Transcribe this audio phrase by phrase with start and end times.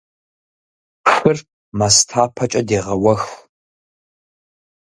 [1.13, 1.37] Хыр
[1.77, 3.23] мастэпэкӀэ дегъэуэх.